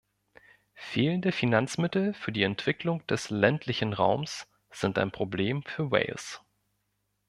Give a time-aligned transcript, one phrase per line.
[0.73, 6.41] Fehlende Finanzmittel für die Entwicklung des ländlichen Raums sind ein Problem für Wales.